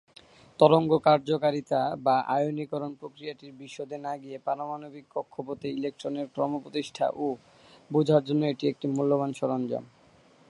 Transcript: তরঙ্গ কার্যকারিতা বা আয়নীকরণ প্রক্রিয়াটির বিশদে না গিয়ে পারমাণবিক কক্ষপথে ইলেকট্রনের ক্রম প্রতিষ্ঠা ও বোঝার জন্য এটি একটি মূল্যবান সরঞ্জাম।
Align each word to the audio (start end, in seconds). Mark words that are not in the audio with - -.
তরঙ্গ 0.59 0.91
কার্যকারিতা 1.07 1.81
বা 2.05 2.15
আয়নীকরণ 2.35 2.91
প্রক্রিয়াটির 2.93 3.51
বিশদে 3.53 3.97
না 4.05 4.13
গিয়ে 4.17 4.37
পারমাণবিক 4.47 5.05
কক্ষপথে 5.15 5.67
ইলেকট্রনের 5.71 6.27
ক্রম 6.33 6.51
প্রতিষ্ঠা 6.63 7.05
ও 7.17 7.25
বোঝার 7.91 8.23
জন্য 8.25 8.41
এটি 8.45 8.65
একটি 8.67 8.85
মূল্যবান 8.95 9.31
সরঞ্জাম। 9.33 9.83